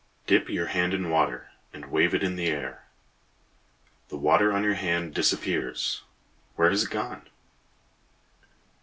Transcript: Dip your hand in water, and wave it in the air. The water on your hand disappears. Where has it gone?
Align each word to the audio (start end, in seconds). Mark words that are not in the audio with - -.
Dip 0.25 0.49
your 0.49 0.65
hand 0.65 0.95
in 0.95 1.11
water, 1.11 1.51
and 1.71 1.91
wave 1.91 2.15
it 2.15 2.23
in 2.23 2.35
the 2.35 2.47
air. 2.47 2.87
The 4.09 4.17
water 4.17 4.51
on 4.51 4.63
your 4.63 4.73
hand 4.73 5.13
disappears. 5.13 6.01
Where 6.55 6.71
has 6.71 6.85
it 6.85 6.89
gone? 6.89 7.27